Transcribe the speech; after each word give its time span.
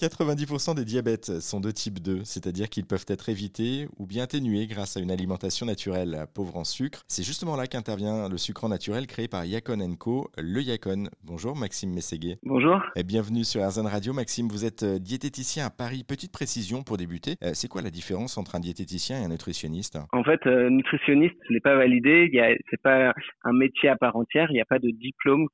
90% 0.00 0.76
des 0.76 0.86
diabètes 0.86 1.40
sont 1.40 1.60
de 1.60 1.70
type 1.70 2.00
2, 2.00 2.24
c'est-à-dire 2.24 2.70
qu'ils 2.70 2.86
peuvent 2.86 3.04
être 3.06 3.28
évités 3.28 3.86
ou 3.98 4.06
bien 4.06 4.22
atténués 4.24 4.66
grâce 4.66 4.96
à 4.96 5.00
une 5.00 5.10
alimentation 5.10 5.66
naturelle 5.66 6.24
pauvre 6.34 6.56
en 6.56 6.64
sucre. 6.64 7.02
C'est 7.06 7.22
justement 7.22 7.54
là 7.54 7.66
qu'intervient 7.66 8.30
le 8.30 8.38
sucre 8.38 8.66
naturel 8.66 9.06
créé 9.06 9.28
par 9.28 9.44
Yacon 9.44 9.94
Co, 9.98 10.30
le 10.38 10.62
Yacon. 10.62 11.10
Bonjour 11.22 11.54
Maxime 11.54 11.92
Mességuet. 11.92 12.38
Bonjour. 12.44 12.80
Et 12.96 13.02
bienvenue 13.02 13.44
sur 13.44 13.60
RZN 13.60 13.86
Radio. 13.86 14.14
Maxime, 14.14 14.48
vous 14.48 14.64
êtes 14.64 14.84
euh, 14.84 14.98
diététicien 14.98 15.66
à 15.66 15.70
Paris. 15.70 16.02
Petite 16.08 16.32
précision 16.32 16.82
pour 16.82 16.96
débuter. 16.96 17.34
Euh, 17.44 17.50
c'est 17.52 17.68
quoi 17.68 17.82
la 17.82 17.90
différence 17.90 18.38
entre 18.38 18.54
un 18.54 18.60
diététicien 18.60 19.20
et 19.20 19.24
un 19.26 19.28
nutritionniste? 19.28 19.98
En 20.12 20.24
fait, 20.24 20.40
euh, 20.46 20.70
nutritionniste, 20.70 21.36
ce 21.46 21.52
n'est 21.52 21.60
pas 21.60 21.76
validé. 21.76 22.30
C'est 22.70 22.80
pas 22.80 23.12
un 23.44 23.52
métier 23.52 23.90
à 23.90 23.96
part 23.96 24.16
entière. 24.16 24.46
Il 24.50 24.54
n'y 24.54 24.62
a 24.62 24.64
pas 24.64 24.78
de 24.78 24.88
diplôme, 24.90 25.46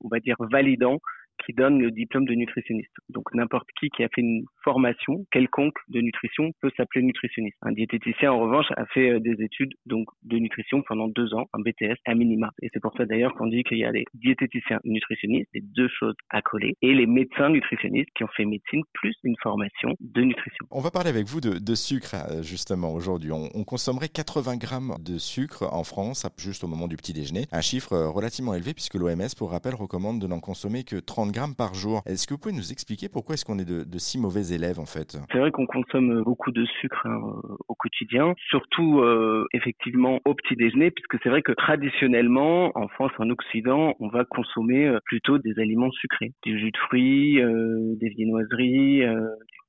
on 0.00 0.08
va 0.08 0.20
dire, 0.20 0.36
validant 0.38 1.00
qui 1.44 1.52
donne 1.52 1.80
le 1.80 1.90
diplôme 1.90 2.26
de 2.26 2.34
nutritionniste. 2.34 2.92
Donc 3.08 3.32
n'importe 3.34 3.68
qui 3.78 3.88
qui 3.90 4.02
a 4.02 4.08
fait 4.14 4.20
une 4.20 4.44
formation 4.64 5.24
quelconque 5.30 5.78
de 5.88 6.00
nutrition 6.00 6.52
peut 6.60 6.70
s'appeler 6.76 7.04
nutritionniste. 7.04 7.56
Un 7.62 7.72
diététicien 7.72 8.32
en 8.32 8.40
revanche 8.40 8.66
a 8.76 8.86
fait 8.86 9.10
euh, 9.10 9.20
des 9.20 9.42
études 9.42 9.72
donc 9.86 10.06
de 10.22 10.38
nutrition 10.38 10.82
pendant 10.82 11.08
deux 11.08 11.34
ans, 11.34 11.46
un 11.52 11.60
BTS 11.60 11.96
à 12.06 12.14
minima. 12.14 12.50
Et 12.62 12.68
c'est 12.72 12.80
pour 12.80 12.94
ça 12.96 13.04
d'ailleurs 13.06 13.34
qu'on 13.34 13.46
dit 13.46 13.64
qu'il 13.64 13.78
y 13.78 13.84
a 13.84 13.92
les 13.92 14.04
diététiciens 14.14 14.80
nutritionnistes, 14.84 15.48
les 15.54 15.62
deux 15.62 15.88
choses 15.88 16.14
à 16.30 16.42
coller, 16.42 16.76
et 16.82 16.94
les 16.94 17.06
médecins 17.06 17.48
nutritionnistes 17.48 18.10
qui 18.16 18.24
ont 18.24 18.30
fait 18.36 18.44
médecine 18.44 18.82
plus 18.92 19.14
une 19.24 19.36
formation 19.42 19.94
de 20.00 20.22
nutrition. 20.22 20.66
On 20.70 20.80
va 20.80 20.90
parler 20.90 21.10
avec 21.10 21.26
vous 21.26 21.40
de, 21.40 21.74
sucre 21.74 22.14
euh, 22.14 22.42
justement 22.42 22.92
aujourd'hui. 22.92 23.32
On, 23.32 23.48
on, 23.54 23.64
consommerait 23.64 24.08
80 24.08 24.56
grammes 24.56 24.94
de 25.00 25.18
sucre 25.18 25.68
en 25.72 25.84
France 25.84 26.26
juste 26.36 26.64
au 26.64 26.66
moment 26.66 26.88
du 26.88 26.96
petit 26.96 27.12
déjeuner, 27.12 27.46
un 27.52 27.60
chiffre 27.60 27.92
euh, 27.92 28.10
relativement 28.10 28.54
élevé 28.54 28.74
puisque 28.74 28.94
l'OMS 28.94 29.28
pour 29.36 29.50
rappel 29.50 29.74
recommande 29.74 30.20
de 30.20 30.26
n'en 30.26 30.40
consommer 30.40 30.84
que 30.84 30.96
30 30.96 31.29
grammes 31.30 31.54
par 31.56 31.74
jour. 31.74 32.02
Est-ce 32.06 32.26
que 32.26 32.34
vous 32.34 32.40
pouvez 32.40 32.54
nous 32.54 32.72
expliquer 32.72 33.08
pourquoi 33.08 33.34
est-ce 33.34 33.44
qu'on 33.44 33.58
est 33.58 33.68
de, 33.68 33.98
si 33.98 34.18
mauvais 34.18 34.54
élèves 34.54 34.78
en 34.78 34.86
fait? 34.86 35.18
C'est 35.32 35.38
vrai 35.38 35.50
qu'on 35.50 35.66
consomme 35.66 36.22
beaucoup 36.22 36.50
de 36.52 36.64
sucre 36.80 37.06
hein, 37.06 37.20
au 37.68 37.74
quotidien, 37.74 38.34
surtout 38.48 39.00
euh, 39.00 39.46
effectivement 39.52 40.20
au 40.24 40.34
petit 40.34 40.56
déjeuner, 40.56 40.90
puisque 40.90 41.16
c'est 41.22 41.28
vrai 41.28 41.42
que 41.42 41.52
traditionnellement 41.52 42.72
en 42.74 42.88
France, 42.88 43.12
en 43.18 43.30
Occident, 43.30 43.94
on 44.00 44.08
va 44.08 44.24
consommer 44.24 44.86
euh, 44.86 44.98
plutôt 45.04 45.38
des 45.38 45.58
aliments 45.58 45.90
sucrés, 45.90 46.32
du 46.42 46.58
jus 46.58 46.70
de 46.70 46.76
fruits, 46.78 47.40
euh, 47.40 47.94
des 48.00 48.08
viennoiseries, 48.10 49.02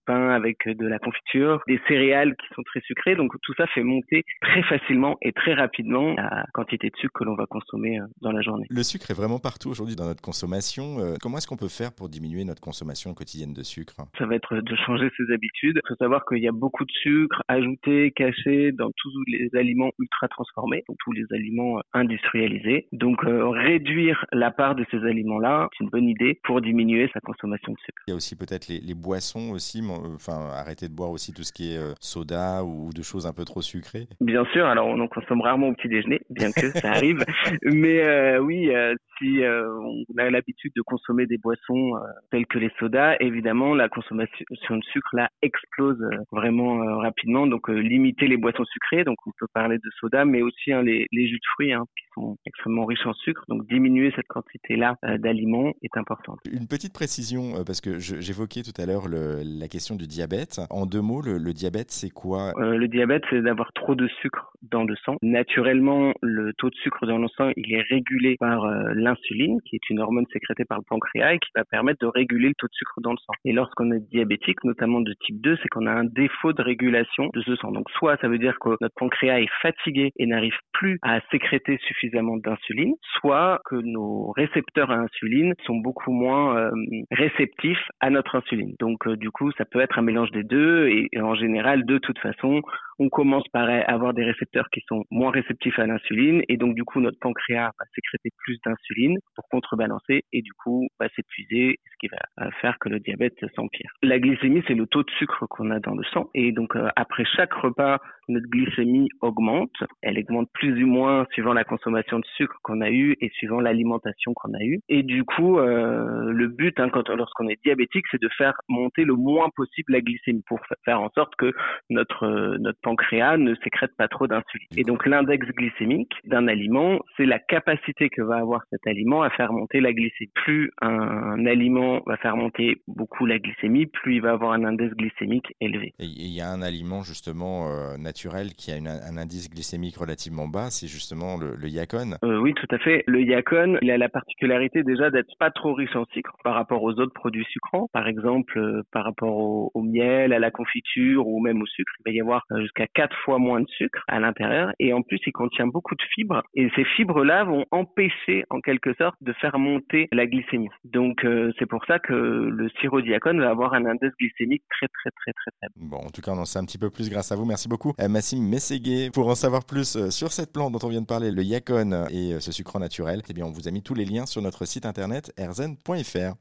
pain 0.06 0.30
avec 0.30 0.68
de 0.68 0.88
la 0.88 1.00
confiture, 1.00 1.62
des 1.68 1.80
céréales 1.88 2.36
qui 2.36 2.48
sont 2.56 2.64
très 2.64 2.82
sucrées. 2.82 3.16
Donc 3.16 3.32
tout 3.42 3.54
ça 3.56 3.68
fait 3.68 3.84
monter 3.84 4.24
très 4.42 4.64
facilement 4.64 5.18
et 5.22 5.32
très 5.32 5.54
rapidement 5.54 6.16
la 6.16 6.46
quantité 6.54 6.90
de 6.90 6.96
sucre 6.98 7.20
que 7.20 7.24
l'on 7.24 7.36
va 7.36 7.46
consommer 7.46 8.00
euh, 8.00 8.06
dans 8.22 8.32
la 8.32 8.42
journée. 8.42 8.66
Le 8.70 8.84
sucre 8.84 9.12
est 9.12 9.14
vraiment 9.14 9.40
partout 9.40 9.70
aujourd'hui 9.70 9.96
dans 9.96 10.06
notre 10.06 10.22
consommation. 10.22 11.00
Euh, 11.00 11.16
comment 11.22 11.38
est-ce 11.38 11.48
qu'on 11.48 11.58
peut 11.58 11.68
faire 11.68 11.92
pour 11.94 12.10
diminuer 12.10 12.44
notre 12.44 12.62
consommation 12.62 13.14
quotidienne 13.14 13.54
de 13.54 13.64
sucre? 13.64 13.96
Ça 14.18 14.26
va 14.26 14.36
être 14.36 14.56
de 14.56 14.76
changer 14.86 15.10
ses 15.18 15.34
habitudes. 15.34 15.80
Il 15.84 15.88
faut 15.88 15.96
savoir 15.96 16.26
qu'il 16.26 16.40
y 16.40 16.48
a 16.48 16.52
beaucoup 16.52 16.86
de 16.86 16.92
sucre 16.92 17.44
ajouté, 17.48 18.12
caché 18.12 18.72
dans 18.72 18.92
tous 18.96 19.12
les 19.28 19.50
aliments 19.54 19.92
ultra 20.00 20.28
transformés, 20.28 20.84
donc 20.88 20.98
tous 21.04 21.12
les 21.12 21.26
aliments 21.32 21.78
euh, 21.78 21.82
industrialisés. 21.94 22.88
Donc 22.92 23.20
réduire 23.24 24.26
la 24.32 24.52
part 24.52 24.76
de 24.76 24.86
ces 24.92 24.98
aliments-là, 24.98 25.70
c'est 25.78 25.84
une 25.84 25.90
bonne 25.90 26.08
idée 26.08 26.40
pour 26.44 26.62
diminuer 26.62 27.10
sa 27.14 27.20
consommation 27.20 27.72
de 27.72 27.78
sucre. 27.86 28.02
Il 28.08 28.12
y 28.12 28.14
a 28.14 28.16
aussi 28.16 28.36
peut-être 28.36 28.68
les, 28.68 28.80
les 28.80 28.94
boissons 28.94 29.52
aussi 29.52 29.82
enfin 30.16 30.50
arrêter 30.54 30.88
de 30.88 30.94
boire 30.94 31.12
aussi 31.12 31.34
tout 31.34 31.44
ce 31.44 31.52
qui 31.52 31.74
est 31.74 31.78
euh, 31.78 31.94
soda 32.00 32.64
ou 32.64 32.92
de 32.94 33.02
choses 33.02 33.26
un 33.26 33.34
peu 33.34 33.46
trop 33.46 33.62
sucrées? 33.62 34.08
Bien 34.20 34.46
sûr, 34.54 34.66
alors 34.66 34.88
on 34.88 35.00
en 35.00 35.08
consomme 35.08 35.42
rarement 35.42 35.70
au 35.70 35.74
petit 35.74 35.88
déjeuner, 35.88 36.22
bien 36.30 36.52
que 36.52 36.72
ça 36.72 36.92
arrive, 36.92 37.24
mais 37.64 38.02
euh, 38.02 38.40
oui, 38.40 38.74
euh, 38.74 38.96
si 39.22 39.42
on 39.44 40.18
a 40.18 40.30
l'habitude 40.30 40.72
de 40.76 40.82
consommer 40.82 41.26
des 41.26 41.38
boissons 41.38 41.94
telles 42.32 42.48
que 42.48 42.58
les 42.58 42.72
sodas, 42.80 43.16
évidemment 43.20 43.76
la 43.76 43.90
consommation 43.90 44.78
de 44.78 44.84
sucre 44.92 45.10
là 45.14 45.30
explose 45.42 46.04
vraiment 46.32 46.98
rapidement, 46.98 47.48
donc 47.48 47.70
limiter 47.70 48.28
les 48.28 48.38
boissons 48.38 48.66
sucrées, 48.66 49.04
donc 49.04 49.18
on 49.26 49.32
peut 49.38 49.48
parler 49.54 49.78
de 49.78 49.90
soda, 50.00 50.26
mais 50.26 50.42
aussi 50.42 50.74
hein, 50.74 50.82
les, 50.82 51.08
jus 51.12 51.36
de 51.36 51.48
fruits 51.54 51.74
hein, 51.74 51.86
qui 51.98 52.06
sont 52.16 52.38
extrêmement 52.46 52.86
riches 52.86 53.06
en 53.06 53.14
sucre, 53.14 53.44
donc 53.48 53.68
diminuer 53.68 54.12
cette 54.16 54.28
quantité 54.28 54.76
là 54.76 54.98
d'aliments 55.20 55.72
est 55.82 55.96
important. 55.98 56.38
Une 56.52 56.68
petite 56.68 56.94
précision 56.94 57.64
parce 57.66 57.82
que 57.82 58.00
j'évoquais 58.00 58.64
tout 58.64 58.80
à 58.82 58.86
l'heure 58.86 59.08
la 59.08 59.68
question 59.68 59.96
du 59.96 60.08
diabète. 60.08 60.62
En 60.70 60.86
deux 60.86 61.02
mots, 61.02 61.22
le, 61.22 61.54
diabète, 61.54 61.92
c'est 61.92 62.10
quoi? 62.10 62.54
Euh, 62.58 62.78
Le 62.78 62.88
diabète, 62.88 63.24
c'est 63.30 63.42
d'avoir 63.42 63.72
trop 63.74 63.96
de 63.96 64.08
sucre 64.22 64.52
dans 64.62 64.84
le 64.84 64.96
sang. 65.06 65.18
Naturellement, 65.22 66.14
le 66.22 66.54
taux 66.54 66.70
de 66.70 66.76
sucre 66.76 67.06
dans 67.06 67.18
le 67.18 67.28
sang, 67.30 67.52
il 67.56 67.74
est 67.74 67.82
régulé 67.82 68.36
par 68.40 68.66
euh, 68.66 68.94
l'insuline, 69.12 69.60
qui 69.66 69.76
est 69.76 69.90
une 69.90 70.00
hormone 70.00 70.26
sécrétée 70.32 70.66
par 70.66 70.78
le 70.78 70.84
pancréas 70.88 71.34
et 71.34 71.40
qui 71.40 71.50
va 71.56 71.64
permettre 71.64 72.00
de 72.00 72.08
réguler 72.08 72.50
le 72.50 72.54
taux 72.56 72.68
de 72.68 72.74
sucre 72.74 73.02
dans 73.02 73.12
le 73.12 73.18
sang. 73.18 73.34
Et 73.46 73.52
lorsqu'on 73.52 73.92
est 73.92 74.00
diabétique, 74.10 74.64
notamment 74.64 75.02
de 75.02 75.14
type 75.26 75.42
2, 75.42 75.58
c'est 75.62 75.70
qu'on 75.70 75.86
a 75.86 75.92
un 75.92 76.06
défaut 76.06 76.54
de 76.54 76.62
régulation 76.62 77.30
de 77.34 77.42
ce 77.42 77.56
sang. 77.56 77.72
Donc 77.72 77.90
soit 77.92 78.18
ça 78.22 78.28
veut 78.28 78.38
dire 78.38 78.58
que 78.60 78.70
notre 78.82 78.96
pancréas 78.96 79.40
est 79.40 79.50
fatigué 79.62 80.12
et 80.18 80.26
n'arrive 80.26 80.58
plus 80.74 81.00
à 81.02 81.20
sécréter 81.32 81.78
suffisamment 81.88 82.38
d'insuline, 82.38 82.94
soit 83.20 83.62
que 83.66 83.76
nos 83.76 84.32
récepteurs 84.32 84.92
à 84.92 84.96
insuline 84.96 85.54
sont 85.66 85.76
beaucoup 85.76 86.12
moins 86.12 86.58
euh, 86.58 86.72
réceptifs 87.12 87.86
à 88.00 88.10
notre 88.10 88.36
insuline. 88.36 88.76
Donc 88.80 89.08
du 89.10 89.32
coup, 89.32 89.52
ça 89.58 89.66
peut 89.66 89.80
être 89.80 90.00
un 90.00 90.02
mélange 90.02 90.32
des 90.32 90.44
deux 90.44 90.88
et, 90.88 91.10
en 91.20 91.36
général, 91.36 91.86
de 91.86 91.98
toute 91.98 92.20
façon, 92.20 92.62
on 93.02 93.10
commence 93.10 93.48
par 93.52 93.68
avoir 93.88 94.14
des 94.14 94.24
récepteurs 94.24 94.70
qui 94.72 94.82
sont 94.88 95.04
moins 95.10 95.32
réceptifs 95.32 95.80
à 95.80 95.88
l'insuline 95.88 96.44
et 96.48 96.58
donc 96.58 96.76
du 96.76 96.84
coup 96.84 97.02
notre 97.02 97.18
pancréas 97.18 97.72
va 97.80 97.86
sécréter 97.96 98.30
plus 98.38 98.60
d'insuline 98.64 99.18
pour 99.34 99.50
contrebalancer 99.50 100.24
et 100.32 100.44
du 100.44 100.54
coup 100.54 100.88
va 101.00 101.08
s'épuiser, 101.16 101.80
ce 101.84 101.98
qui 102.00 102.08
va 102.10 102.52
faire 102.62 102.78
que 102.80 102.90
le 102.90 103.00
diabète 103.00 103.34
s'empire. 103.56 103.92
La 104.04 104.20
glycémie, 104.20 104.62
c'est 104.68 104.76
le 104.76 104.86
taux 104.86 105.02
de 105.02 105.10
sucre 105.18 105.48
qu'on 105.50 105.72
a 105.72 105.80
dans 105.80 105.96
le 105.96 106.04
sang 106.14 106.30
et 106.36 106.52
donc 106.52 106.76
euh, 106.76 106.90
après 106.96 107.26
chaque 107.26 107.54
repas, 107.54 107.98
notre 108.32 108.48
glycémie 108.48 109.10
augmente. 109.22 109.76
Elle 110.02 110.18
augmente 110.20 110.50
plus 110.54 110.84
ou 110.84 110.88
moins 110.88 111.26
suivant 111.32 111.54
la 111.54 111.64
consommation 111.64 112.20
de 112.20 112.26
sucre 112.38 112.56
qu'on 112.64 112.82
a 112.82 112.90
eu 112.90 113.16
et 113.22 113.30
suivant 113.30 113.60
l'alimentation 113.60 114.34
qu'on 114.34 114.54
a 114.54 114.64
eue. 114.64 114.80
Et 114.90 115.04
du 115.04 115.24
coup, 115.24 115.60
euh, 115.60 116.32
le 116.32 116.48
but, 116.48 116.80
hein, 116.80 116.90
lorsqu'on 117.16 117.48
est 117.48 117.62
diabétique, 117.64 118.06
c'est 118.12 118.22
de 118.22 118.30
faire 118.38 118.54
monter 118.70 119.04
le 119.04 119.16
moins 119.16 119.50
possible 119.56 119.94
la 119.94 120.02
glycémie 120.02 120.44
pour 120.48 120.60
faire 120.86 121.02
en 121.02 121.10
sorte 121.16 121.36
que 121.36 121.52
notre 121.90 122.26
euh, 122.26 122.58
notre 122.60 122.80
pancréas 122.82 123.38
ne 123.38 123.56
sécrète 123.64 123.92
pas 123.98 124.08
trop 124.08 124.28
d'insuline. 124.28 124.68
Et 124.78 124.84
donc 124.84 125.06
l'index 125.06 125.46
glycémique 125.48 126.14
d'un 126.26 126.48
aliment, 126.48 127.00
c'est 127.18 127.26
la 127.26 127.40
capacité 127.40 128.10
que 128.10 128.22
va 128.22 128.38
avoir 128.38 128.62
cet 128.70 128.86
aliment 128.88 129.22
à 129.24 129.30
faire 129.30 129.52
monter 129.54 129.82
la 129.82 129.94
glycémie. 129.94 130.32
Plus 130.36 130.72
un, 130.82 131.46
aliment 131.46 132.02
va 132.06 132.18
faire 132.18 132.36
monter 132.36 132.82
beaucoup 132.88 133.26
la 133.26 133.40
glycémie, 133.40 133.88
plus 133.88 134.16
il 134.16 134.22
va 134.22 134.32
avoir 134.32 134.54
un 134.54 134.64
index 134.64 134.94
glycémique 134.96 135.54
élevé. 135.60 135.94
Et 136.00 136.06
il 136.06 136.32
y 136.32 136.42
a 136.42 136.50
un 136.50 136.62
aliment 136.62 137.02
justement 137.02 137.68
euh, 137.68 137.98
naturel 137.98 138.21
qui 138.30 138.72
a 138.72 138.76
un 138.76 139.18
indice 139.18 139.50
glycémique 139.50 139.98
relativement 139.98 140.48
bas, 140.48 140.70
c'est 140.70 140.88
justement 140.88 141.38
le, 141.38 141.56
le 141.56 141.68
yacon. 141.68 142.18
Euh, 142.24 142.40
oui, 142.40 142.54
tout 142.54 142.68
à 142.74 142.78
fait. 142.78 143.04
Le 143.08 143.22
yacon, 143.22 143.78
il 143.82 143.92
a 143.92 143.98
la 143.98 144.10
particularité 144.10 144.84
déjà 144.84 145.10
d'être 145.10 145.32
pas 145.40 145.52
trop 145.52 145.74
riche 145.74 145.96
en 145.96 146.06
sucre 146.14 146.36
par 146.44 146.56
rapport 146.56 146.84
aux 146.84 146.94
autres 146.94 147.14
produits 147.14 147.46
sucrants. 147.52 147.88
Par 147.94 148.08
exemple, 148.08 148.58
euh, 148.58 148.84
par 148.92 149.04
rapport 149.04 149.36
au, 149.36 149.72
au, 149.74 149.82
miel, 149.82 150.34
à 150.34 150.40
la 150.40 150.52
confiture 150.52 151.28
ou 151.28 151.40
même 151.40 151.62
au 151.62 151.66
sucre, 151.66 151.92
il 152.00 152.12
va 152.12 152.16
y 152.16 152.22
avoir 152.22 152.44
euh, 152.52 152.62
jusqu'à 152.62 152.88
quatre 152.88 153.16
fois 153.24 153.40
moins 153.40 153.62
de 153.62 153.68
sucre 153.70 154.04
à 154.08 154.20
l'intérieur. 154.20 154.72
Et 154.80 154.94
en 154.94 155.02
plus, 155.02 155.20
il 155.26 155.32
contient 155.32 155.68
beaucoup 155.68 155.96
de 155.96 156.04
fibres. 156.14 156.42
Et 156.56 156.70
ces 156.76 156.86
fibres-là 156.96 157.44
vont 157.44 157.66
empêcher, 157.72 158.44
en 158.50 158.62
quelque 158.62 158.94
sorte, 158.96 159.16
de 159.22 159.34
faire 159.34 159.58
monter 159.58 160.08
la 160.12 160.28
glycémie. 160.28 160.70
Donc, 160.84 161.26
c'est 161.60 161.66
pour 161.66 161.86
ça 161.86 162.00
que 162.00 162.14
le 162.14 162.70
sirop 162.80 163.02
diacone 163.02 163.40
va 163.40 163.50
avoir 163.50 163.74
un 163.74 163.86
indice 163.86 164.12
glycémique 164.20 164.64
très, 164.70 164.88
très, 164.88 165.12
très, 165.12 165.32
très 165.34 165.52
faible. 165.60 165.74
Bon, 165.76 165.98
en 165.98 166.10
tout 166.10 166.22
cas, 166.22 166.32
on 166.32 166.40
en 166.40 166.46
sait 166.46 166.60
un 166.60 166.66
petit 166.66 166.78
peu 166.78 166.90
plus 166.90 167.10
grâce 167.10 167.32
à 167.32 167.36
vous. 167.36 167.46
Merci 167.46 167.68
beaucoup. 167.68 167.94
Massim 168.12 168.42
Mességué. 168.42 169.10
Pour 169.10 169.28
en 169.28 169.36
savoir 169.36 169.64
plus 169.64 169.96
euh, 169.96 170.12
sur 170.12 170.32
cette 170.32 170.52
plante 170.52 170.74
dont 170.74 170.80
on 170.84 170.90
vient 170.90 171.02
de 171.02 171.06
parler, 171.06 171.32
le 171.32 171.44
yacon 171.44 172.08
et 172.10 172.34
euh, 172.34 172.40
ce 172.40 172.52
sucre 172.52 172.78
naturel, 172.78 173.24
eh 173.28 173.34
bien, 173.34 173.46
on 173.46 173.52
vous 173.52 173.68
a 173.68 173.72
mis 173.72 173.82
tous 173.82 173.94
les 173.94 174.06
liens 174.06 174.26
sur 174.26 174.42
notre 174.42 174.66
site 174.66 174.86
internet 174.86 175.34
erzen.fr. 175.38 176.30